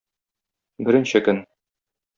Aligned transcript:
Беренче 0.87 1.23
көн. 1.29 1.45